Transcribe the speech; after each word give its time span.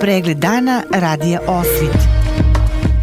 Pregled 0.00 0.38
dana 0.38 0.82
radija 0.90 1.40
Osvit. 1.46 1.98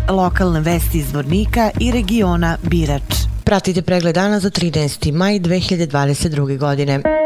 Lokalne 0.10 0.60
vesti 0.60 0.98
iz 0.98 1.14
Vornika 1.14 1.70
i 1.80 1.92
regiona 1.92 2.58
Birač. 2.64 3.16
Pratite 3.44 3.82
pregled 3.82 4.16
dana 4.16 4.40
za 4.40 4.50
13. 4.50 5.12
maj 5.12 5.40
2022. 5.40 6.58
godine. 6.58 7.25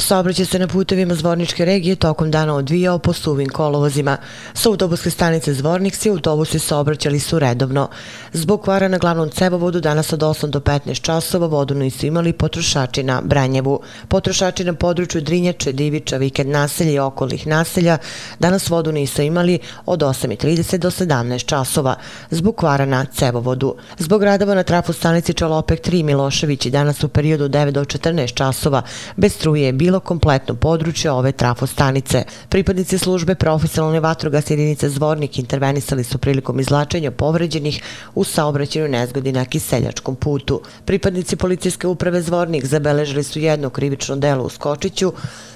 Saobraćaj 0.00 0.46
se 0.46 0.58
na 0.58 0.66
putevima 0.66 1.14
Zvorničke 1.14 1.64
regije 1.64 1.96
tokom 1.96 2.30
dana 2.30 2.54
odvijao 2.54 2.98
po 2.98 3.12
suvim 3.12 3.48
kolovozima. 3.48 4.16
Sa 4.54 4.68
autobuske 4.68 5.10
stanice 5.10 5.54
Zvornik 5.54 5.94
si 5.94 6.10
autobusi 6.10 6.58
saobraćali 6.58 7.20
su 7.20 7.38
redovno. 7.38 7.88
Zbog 8.32 8.62
kvara 8.62 8.88
na 8.88 8.98
glavnom 8.98 9.30
cevovodu 9.30 9.80
danas 9.80 10.12
od 10.12 10.20
8 10.20 10.46
do 10.46 10.60
15 10.60 11.00
časova 11.00 11.46
vodu 11.46 11.74
nisu 11.74 12.06
imali 12.06 12.32
potrošači 12.32 13.02
na 13.02 13.20
Branjevu. 13.24 13.80
Potrošači 14.08 14.64
na 14.64 14.72
području 14.72 15.20
Drinjače, 15.20 15.72
Diviča, 15.72 16.16
Vikend 16.16 16.50
naselja 16.50 16.90
i 16.90 16.98
okolnih 16.98 17.46
naselja 17.46 17.98
danas 18.38 18.70
vodu 18.70 18.92
nisu 18.92 19.22
imali 19.22 19.58
od 19.86 20.00
8.30 20.00 20.76
do 20.76 20.90
17 20.90 21.46
časova 21.46 21.94
zbog 22.30 22.56
kvara 22.56 22.86
na 22.86 23.04
cevovodu. 23.04 23.74
Zbog 23.98 24.22
radova 24.22 24.54
na 24.54 24.62
trafu 24.62 24.92
stanici 24.92 25.34
Čalopek 25.34 25.80
3 25.80 26.02
Milošević 26.02 26.66
danas 26.66 27.04
u 27.04 27.08
periodu 27.08 27.48
9 27.48 27.70
do 27.70 27.84
14 27.84 28.34
časova 28.34 28.82
bez 29.16 29.34
struje 29.34 29.66
je 29.66 29.72
bilo 29.72 29.89
kompletno 29.98 30.54
područje 30.54 31.10
ove 31.10 31.32
trafostanice. 31.32 32.24
Pripadnici 32.48 32.98
službe 32.98 33.34
profesionalne 33.34 34.00
vatrogas 34.00 34.50
jedinice 34.50 34.88
Zvornik 34.88 35.38
intervenisali 35.38 36.04
su 36.04 36.18
prilikom 36.18 36.60
izlačenja 36.60 37.10
povređenih 37.10 37.82
u 38.14 38.24
saobraćenju 38.24 38.88
nezgodi 38.88 39.32
na 39.32 39.44
Kiseljačkom 39.44 40.16
putu. 40.16 40.60
Pripadnici 40.84 41.36
policijske 41.36 41.86
uprave 41.86 42.22
Zvornik 42.22 42.64
zabeležili 42.64 43.22
su 43.22 43.38
jedno 43.38 43.70
krivično 43.70 44.16
delo 44.16 44.44
u 44.44 44.48
Skočiću, 44.48 45.12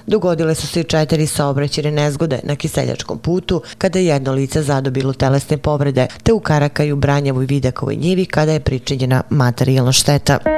Dogodile 0.06 0.54
su 0.54 0.66
se 0.66 0.80
i 0.80 0.84
četiri 0.84 1.26
saobraćene 1.26 1.90
nezgode 1.90 2.40
na 2.42 2.56
Kiseljačkom 2.56 3.18
putu 3.18 3.62
kada 3.78 3.98
je 3.98 4.06
jedno 4.06 4.32
lice 4.32 4.62
zadobilo 4.62 5.12
telesne 5.12 5.56
povrede 5.56 6.06
te 6.22 6.32
u 6.32 6.40
Karakaju, 6.40 6.96
Branjavu 6.96 7.42
i 7.42 7.46
Vidakovoj 7.46 7.96
njivi 7.96 8.26
kada 8.26 8.52
je 8.52 8.60
pričinjena 8.60 9.22
materijalna 9.30 9.92
šteta. 9.92 10.53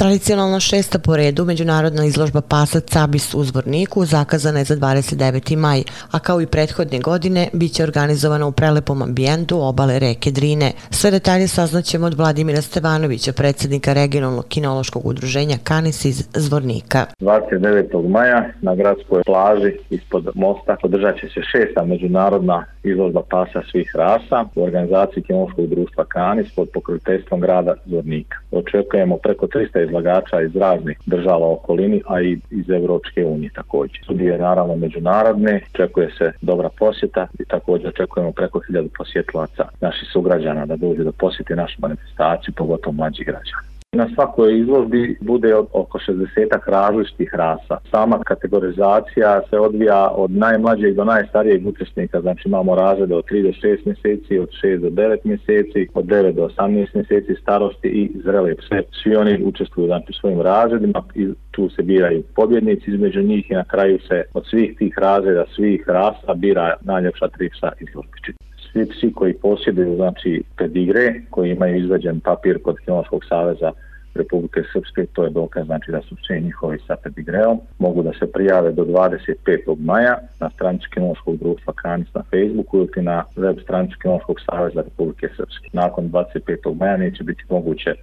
Tradicionalno 0.00 0.60
šesta 0.60 0.98
po 0.98 1.16
redu 1.16 1.44
međunarodna 1.44 2.04
izložba 2.04 2.40
pasa 2.40 2.80
Cabis 2.80 3.34
u 3.34 3.44
Zvorniku 3.44 4.04
zakazana 4.04 4.58
je 4.58 4.64
za 4.64 4.76
29. 4.76 5.56
maj, 5.56 5.82
a 6.10 6.18
kao 6.18 6.40
i 6.40 6.46
prethodne 6.46 6.98
godine 6.98 7.48
bit 7.52 7.72
će 7.72 7.82
organizovana 7.82 8.46
u 8.46 8.52
prelepom 8.52 9.02
ambijentu 9.02 9.62
obale 9.62 9.98
reke 9.98 10.30
Drine. 10.30 10.72
Sve 10.90 11.10
detalje 11.10 11.48
saznaćemo 11.48 12.06
od 12.06 12.14
Vladimira 12.14 12.62
Stevanovića, 12.62 13.32
predsjednika 13.32 13.92
regionalnog 13.92 14.44
kinološkog 14.48 15.06
udruženja 15.06 15.56
Kanis 15.64 16.04
iz 16.04 16.28
Zvornika. 16.34 17.06
29. 17.20 18.08
maja 18.08 18.44
na 18.60 18.74
gradskoj 18.74 19.22
plaži 19.26 19.72
ispod 19.90 20.28
mosta 20.34 20.76
održat 20.82 21.14
će 21.20 21.28
se 21.28 21.40
šesta 21.52 21.84
međunarodna 21.84 22.64
izložba 22.82 23.22
pasa 23.30 23.62
svih 23.70 23.92
rasa 23.94 24.44
u 24.54 24.62
organizaciji 24.62 25.22
kinološkog 25.22 25.66
društva 25.66 26.04
Kanis 26.04 26.54
pod 26.56 26.68
pokroviteljstvom 26.74 27.40
grada 27.40 27.74
Zvornika. 27.86 28.36
Očekujemo 28.50 29.16
preko 29.16 29.46
300 29.46 29.89
izlagača 29.90 30.40
iz 30.40 30.56
raznih 30.56 30.98
država 31.06 31.52
okolini, 31.52 32.02
a 32.06 32.20
i 32.20 32.38
iz 32.50 32.70
Evropske 32.70 33.24
unije 33.24 33.50
također. 33.54 34.00
Studije 34.04 34.38
naravno 34.38 34.76
međunarodne, 34.76 35.60
očekuje 35.74 36.10
se 36.18 36.32
dobra 36.40 36.68
posjeta 36.78 37.26
i 37.38 37.44
također 37.44 37.88
očekujemo 37.88 38.32
preko 38.32 38.60
hiljadu 38.66 38.88
posjetilaca 38.98 39.64
naših 39.80 40.08
sugrađana 40.12 40.66
da 40.66 40.76
dođe 40.76 41.04
da 41.04 41.12
posjeti 41.12 41.54
našu 41.54 41.76
manifestaciju, 41.78 42.54
pogotovo 42.56 42.92
mlađih 42.92 43.26
građana. 43.26 43.70
Na 43.96 44.08
svakoj 44.14 44.58
izložbi 44.58 45.16
bude 45.20 45.54
oko 45.54 45.98
60 45.98 46.26
različitih 46.66 47.30
rasa. 47.34 47.78
Sama 47.90 48.18
kategorizacija 48.18 49.40
se 49.50 49.58
odvija 49.58 50.10
od 50.14 50.30
najmlađeg 50.30 50.94
do 50.94 51.04
najstarijeg 51.04 51.66
učesnika, 51.66 52.20
znači 52.20 52.48
imamo 52.48 52.74
razrede 52.74 53.14
od 53.14 53.24
3 53.24 53.42
do 53.42 53.48
6 53.48 53.86
mjeseci, 53.86 54.38
od 54.38 54.48
6 54.62 54.78
do 54.78 54.88
9 54.88 55.18
mjeseci, 55.24 55.88
od 55.94 56.04
9 56.04 56.32
do 56.32 56.48
18 56.48 56.86
mjeseci 56.94 57.42
starosti 57.42 57.88
i 57.88 58.10
zrele 58.24 58.54
pse. 58.54 58.82
Svi 59.02 59.16
oni 59.16 59.42
učestvuju 59.44 59.86
znači, 59.86 60.12
svojim 60.20 60.40
razredima 60.40 61.02
i 61.14 61.28
tu 61.50 61.70
se 61.70 61.82
biraju 61.82 62.22
pobjednici 62.34 62.90
između 62.90 63.22
njih 63.22 63.50
i 63.50 63.54
na 63.54 63.64
kraju 63.64 63.98
se 64.08 64.22
od 64.34 64.46
svih 64.50 64.76
tih 64.78 64.98
razreda, 64.98 65.44
svih 65.54 65.84
rasa 65.88 66.34
bira 66.34 66.76
najljepša 66.80 67.28
tri 67.28 67.50
psa 67.50 67.72
izložbi 67.80 68.49
svi 68.72 68.86
psi 68.86 69.12
koji 69.12 69.34
posjeduju 69.34 69.96
znači 69.96 70.42
pedigre, 70.56 71.14
koji 71.30 71.50
imaju 71.50 71.76
izveđen 71.76 72.20
papir 72.20 72.62
kod 72.62 72.78
Kinološkog 72.78 73.24
saveza 73.28 73.72
Republike 74.14 74.62
Srpske, 74.72 75.06
to 75.12 75.24
je 75.24 75.30
dokaz 75.30 75.66
znači 75.66 75.90
da 75.90 76.00
su 76.02 76.16
psi 76.16 76.40
njihovi 76.40 76.78
sa 76.86 76.96
pedigreom, 76.96 77.60
mogu 77.78 78.02
da 78.02 78.12
se 78.18 78.32
prijave 78.32 78.72
do 78.72 78.84
25. 78.84 79.76
maja 79.78 80.18
na 80.40 80.50
stranici 80.50 80.86
Kinološkog 80.94 81.36
društva 81.36 81.72
Kranis 81.72 82.14
na 82.14 82.22
Facebooku 82.30 82.78
ili 82.78 83.04
na 83.04 83.24
web 83.36 83.56
stranici 83.62 83.94
Kinološkog 84.02 84.36
saveza 84.50 84.82
Republike 84.82 85.28
Srpske. 85.36 85.68
Nakon 85.72 86.10
25. 86.10 86.78
maja 86.80 86.96
neće 86.96 87.24
biti 87.24 87.42
moguće 87.50 87.94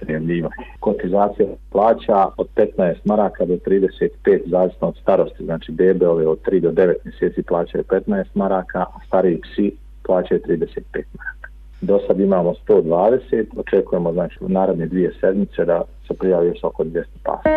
prijavljivanje. 0.00 0.54
Kotizacija 0.80 1.48
plaća 1.72 2.26
od 2.36 2.48
15 2.56 2.94
maraka 3.04 3.44
do 3.44 3.54
35, 3.54 4.08
zavisno 4.46 4.88
od 4.88 4.96
starosti, 5.02 5.44
znači 5.44 5.72
bebe 5.72 6.08
ove 6.08 6.26
od 6.26 6.38
3 6.46 6.60
do 6.60 6.70
9 6.70 6.94
mjeseci 7.04 7.42
plaćaju 7.42 7.84
15 7.84 8.24
maraka, 8.34 8.78
a 8.78 8.98
stariji 9.06 9.40
psi 9.40 9.72
plaćaju 10.08 10.40
35 10.46 10.80
maraka. 10.92 11.48
Do 11.80 12.00
sad 12.06 12.20
imamo 12.20 12.54
120, 12.68 13.44
očekujemo 13.56 14.12
znači 14.12 14.36
u 14.40 14.48
naredne 14.48 14.86
dvije 14.86 15.12
sedmice 15.20 15.64
da 15.64 15.82
se 16.08 16.14
prijavi 16.14 16.48
još 16.48 16.64
oko 16.64 16.84
200 16.84 17.04
pasa. 17.24 17.48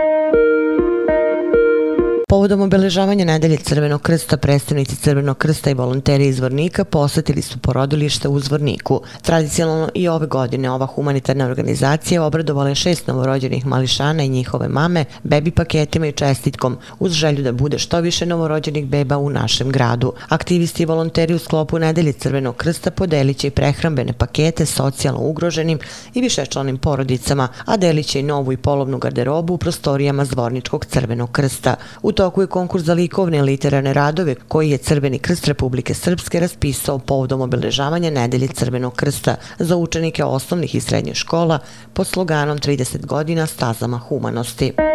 Povodom 2.31 2.61
obeležavanja 2.61 3.25
nedelje 3.25 3.57
Crvenog 3.57 4.01
krsta, 4.01 4.37
predstavnici 4.37 4.95
Crvenog 4.95 5.37
krsta 5.37 5.69
i 5.69 5.73
volonteri 5.73 6.27
iz 6.27 6.39
Vornika 6.39 6.83
posetili 6.83 7.41
su 7.41 7.57
porodilište 7.59 8.27
u 8.27 8.39
Zvorniku. 8.39 9.01
Tradicionalno 9.21 9.89
i 9.95 10.07
ove 10.07 10.27
godine 10.27 10.71
ova 10.71 10.85
humanitarna 10.85 11.45
organizacija 11.45 12.23
obradovala 12.23 12.69
je 12.69 12.75
šest 12.75 13.07
novorođenih 13.07 13.65
mališana 13.65 14.23
i 14.23 14.29
njihove 14.29 14.67
mame 14.67 15.05
bebi 15.23 15.51
paketima 15.51 16.07
i 16.07 16.11
čestitkom 16.11 16.77
uz 16.99 17.11
želju 17.11 17.43
da 17.43 17.51
bude 17.51 17.79
što 17.79 17.99
više 17.99 18.25
novorođenih 18.25 18.85
beba 18.85 19.17
u 19.17 19.29
našem 19.29 19.69
gradu. 19.69 20.13
Aktivisti 20.29 20.83
i 20.83 20.85
volonteri 20.85 21.33
u 21.33 21.39
sklopu 21.39 21.79
nedelje 21.79 22.13
Crvenog 22.13 22.55
krsta 22.55 22.91
podelit 22.91 23.37
će 23.37 23.47
i 23.47 23.51
prehrambene 23.51 24.13
pakete 24.13 24.65
socijalno 24.65 25.21
ugroženim 25.21 25.79
i 26.13 26.21
višečlanim 26.21 26.77
porodicama, 26.77 27.47
a 27.65 27.77
delit 27.77 28.07
će 28.07 28.19
i 28.19 28.23
novu 28.23 28.53
i 28.53 28.57
polovnu 28.57 28.97
garderobu 28.97 29.53
u 29.53 29.57
prostorijama 29.57 30.25
Zvorničkog 30.25 30.85
Crvenog 30.85 31.31
krsta. 31.31 31.75
U 32.01 32.20
toku 32.21 32.41
je 32.41 32.47
konkurs 32.47 32.83
za 32.83 32.93
likovne 32.93 33.41
literarne 33.41 33.93
radove 33.93 34.35
koji 34.47 34.69
je 34.69 34.77
Crveni 34.77 35.19
krst 35.19 35.47
Republike 35.47 35.93
Srpske 35.93 36.39
raspisao 36.39 36.99
povodom 36.99 37.41
obeležavanja 37.41 38.09
nedelje 38.09 38.47
Crvenog 38.47 38.95
krsta 38.95 39.35
za 39.59 39.75
učenike 39.75 40.23
osnovnih 40.23 40.75
i 40.75 40.81
srednjih 40.81 41.15
škola 41.15 41.59
pod 41.93 42.07
sloganom 42.07 42.57
30 42.57 43.05
godina 43.05 43.47
stazama 43.47 43.97
humanosti. 43.97 44.90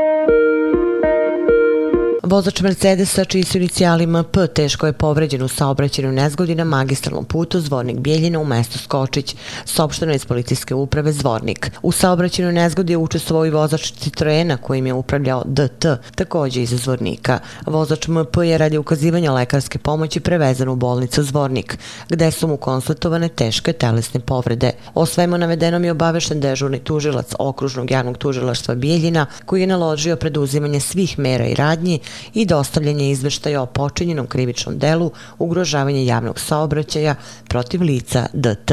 Vozač 2.27 2.61
Mercedesa, 2.61 3.25
čiji 3.25 3.45
su 3.45 3.59
inicijalima 3.59 4.23
MP, 4.23 4.37
teško 4.55 4.87
je 4.87 4.93
povređen 4.93 5.43
u 5.43 5.49
saobraćenju 5.49 6.13
nezgodi 6.13 6.55
na 6.55 6.65
magistralnom 6.65 7.25
putu 7.25 7.61
Zvornik 7.61 7.99
Bijeljina 7.99 8.39
u 8.39 8.45
mestu 8.45 8.79
Skočić, 8.79 9.37
sopšteno 9.65 10.15
iz 10.15 10.25
policijske 10.25 10.75
uprave 10.75 11.13
Zvornik. 11.13 11.71
U 11.83 11.93
saobraćenju 11.93 12.53
nezgodi 12.53 12.93
je 12.93 12.97
učestvovao 12.97 13.47
i 13.47 13.51
vozač 13.51 13.93
Citroena 13.93 14.57
kojim 14.57 14.87
je 14.87 14.93
upravljao 14.93 15.43
DT, 15.45 15.87
također 16.15 16.63
iz 16.63 16.71
Zvornika. 16.71 17.39
Vozač 17.67 18.09
MP 18.09 18.37
je 18.45 18.59
radi 18.59 18.79
ukazivanja 18.79 19.33
lekarske 19.33 19.79
pomoći 19.79 20.21
prevezan 20.21 20.69
u 20.69 20.77
bolnicu 20.77 21.23
Zvornik, 21.23 21.79
gde 22.09 22.31
su 22.31 22.49
mu 22.49 22.57
konstatovane 22.57 23.29
teške 23.29 23.73
telesne 23.73 24.21
povrede. 24.21 24.73
O 24.95 25.07
svemu 25.07 25.39
navedenom 25.39 25.85
je 25.85 25.91
obavešten 25.91 26.41
dežurni 26.41 26.79
tužilac 26.79 27.33
okružnog 27.39 27.91
javnog 27.91 28.19
tužilaštva 28.19 28.75
Bijeljina, 28.75 29.27
koji 29.45 29.61
je 29.61 29.67
naložio 29.67 30.17
preduzimanje 30.17 30.81
svih 30.81 31.19
mera 31.19 31.47
i 31.47 31.55
radnji 31.55 32.01
i 32.35 32.45
dostavljanje 32.45 33.11
izveštaja 33.11 33.63
o 33.63 33.67
počinjenom 33.67 34.27
krivičnom 34.27 34.79
delu 34.79 35.11
ugrožavanje 35.39 36.07
javnog 36.07 36.41
saobraćaja 36.41 37.15
protiv 37.49 37.83
lica 37.83 38.27
DT. 38.33 38.73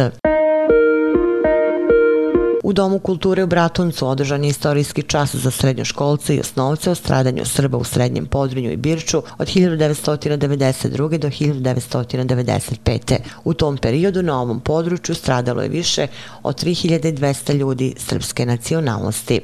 U 2.64 2.74
Domu 2.74 3.00
kulture 3.00 3.44
u 3.44 3.48
Bratuncu 3.48 4.08
održan 4.08 4.44
je 4.44 4.50
istorijski 4.50 5.04
čas 5.04 5.36
za 5.36 5.52
srednjoškolce 5.52 6.36
i 6.36 6.40
osnovce 6.40 6.92
o 6.92 6.96
stradanju 6.96 7.46
Srba 7.46 7.78
u 7.78 7.84
Srednjem 7.84 8.26
Podrinju 8.26 8.72
i 8.72 8.78
Birču 8.78 9.18
od 9.38 9.48
1992. 9.48 11.18
do 11.18 11.28
1995. 11.28 13.18
U 13.44 13.54
tom 13.54 13.78
periodu 13.78 14.22
na 14.22 14.42
ovom 14.42 14.60
području 14.60 15.16
stradalo 15.16 15.62
je 15.62 15.70
više 15.70 16.08
od 16.44 16.64
3200 16.64 17.54
ljudi 17.54 17.94
srpske 17.98 18.46
nacionalnosti. 18.46 19.40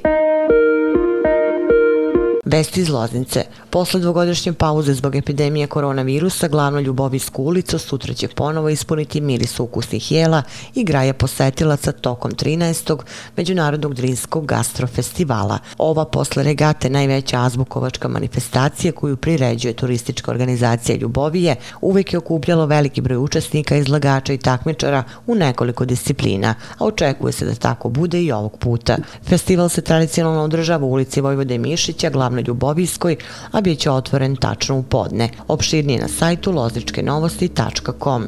Vesti 2.51 2.81
iz 2.81 2.89
Loznice. 2.89 3.43
Posle 3.69 3.99
dvogodišnje 3.99 4.53
pauze 4.53 4.93
zbog 4.93 5.15
epidemije 5.15 5.67
koronavirusa, 5.67 6.47
glavno 6.47 6.79
Ljubovijsku 6.79 7.43
ulicu 7.43 7.79
sutra 7.79 8.13
će 8.13 8.27
ponovo 8.27 8.69
ispuniti 8.69 9.21
miris 9.21 9.59
ukusnih 9.59 10.11
jela 10.11 10.43
i 10.75 10.83
graja 10.83 11.13
posetilaca 11.13 11.91
tokom 11.91 12.31
13. 12.31 12.97
Međunarodnog 13.37 13.93
drinskog 13.93 14.45
gastrofestivala. 14.45 15.59
Ova 15.77 16.05
posle 16.05 16.43
regate 16.43 16.89
najveća 16.89 17.41
azbukovačka 17.41 18.07
manifestacija 18.07 18.91
koju 18.91 19.17
priređuje 19.17 19.73
turistička 19.73 20.31
organizacija 20.31 20.97
Ljubovije 20.97 21.55
uvek 21.81 22.13
je 22.13 22.19
okupljalo 22.19 22.65
veliki 22.65 23.01
broj 23.01 23.17
učesnika, 23.17 23.75
izlagača 23.75 24.33
i 24.33 24.37
takmičara 24.37 25.03
u 25.27 25.35
nekoliko 25.35 25.85
disciplina, 25.85 26.55
a 26.77 26.85
očekuje 26.85 27.33
se 27.33 27.45
da 27.45 27.55
tako 27.55 27.89
bude 27.89 28.23
i 28.23 28.31
ovog 28.31 28.57
puta. 28.57 28.97
Festival 29.23 29.69
se 29.69 29.81
tradicionalno 29.81 30.43
održava 30.43 30.85
u 30.85 30.91
ulici 30.91 31.21
Vojvode 31.21 31.57
Mišića, 31.57 32.09
na 32.39 32.47
Ljubovijskoj, 32.47 33.15
a 33.51 33.61
bit 33.61 33.79
će 33.79 33.91
otvoren 33.91 34.35
tačno 34.35 34.77
u 34.77 34.83
podne. 34.83 35.29
Opširnije 35.47 35.99
na 35.99 36.07
sajtu 36.07 36.51
lozničkenovosti.com. 36.51 38.27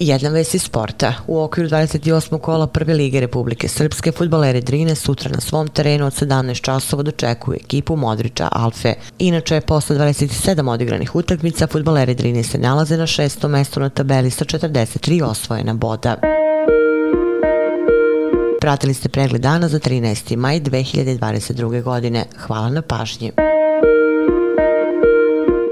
Jedna 0.00 0.28
vest 0.28 0.54
iz 0.54 0.62
sporta. 0.62 1.12
U 1.26 1.40
okviru 1.40 1.68
28. 1.68 2.40
kola 2.40 2.66
Prve 2.66 2.94
lige 2.94 3.20
Republike 3.20 3.68
Srpske 3.68 4.12
futbalere 4.12 4.60
Drine 4.60 4.94
sutra 4.94 5.30
na 5.30 5.40
svom 5.40 5.68
terenu 5.68 6.06
od 6.06 6.12
17 6.12 6.60
časova 6.60 7.02
dočekuju 7.02 7.56
ekipu 7.64 7.96
Modrića 7.96 8.48
Alfe. 8.52 8.94
Inače, 9.18 9.60
posle 9.60 9.96
27 9.96 10.70
odigranih 10.70 11.14
utakmica, 11.14 11.66
futbalere 11.66 12.14
Drine 12.14 12.42
se 12.42 12.58
nalaze 12.58 12.96
na 12.96 13.06
šestom 13.06 13.50
mestu 13.50 13.80
na 13.80 13.88
tabeli 13.88 14.30
sa 14.30 14.44
43 14.44 15.22
osvojena 15.22 15.74
boda. 15.74 16.45
Pratili 18.66 18.94
ste 18.94 19.08
pregled 19.08 19.42
dana 19.42 19.68
za 19.68 19.78
13. 19.78 20.36
maj 20.36 20.60
2022. 20.60 21.82
godine. 21.82 22.24
Hvala 22.38 22.68
na 22.68 22.82
pažnji. 22.82 23.32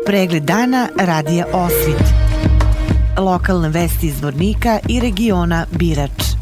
Pregled 0.07 0.43
dana 0.43 0.89
radija 0.99 1.47
Osvit. 1.53 2.07
Lokalne 3.19 3.69
vesti 3.69 4.07
iz 4.07 4.23
Vornika 4.23 4.79
i 4.89 5.01
regiona 5.01 5.67
Birač. 5.71 6.35